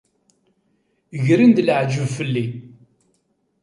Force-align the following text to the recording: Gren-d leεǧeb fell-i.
Gren-d 1.25 1.57
leεǧeb 1.67 2.05
fell-i. 2.17 2.45